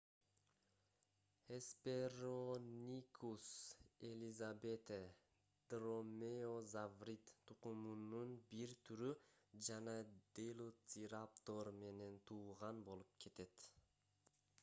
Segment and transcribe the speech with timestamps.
[1.49, 3.49] hesperonychus
[4.09, 5.05] elizabethae
[5.75, 9.11] дромеозаврид тукумунун бир түрү
[9.69, 9.95] жана
[10.41, 13.71] делоцираптор менен тууган болуп кетет